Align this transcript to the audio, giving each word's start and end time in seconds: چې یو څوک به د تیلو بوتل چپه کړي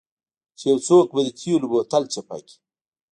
چې 0.59 0.65
یو 0.71 0.77
څوک 0.87 1.07
به 1.15 1.21
د 1.25 1.29
تیلو 1.39 1.67
بوتل 1.71 2.03
چپه 2.13 2.37
کړي 2.45 2.55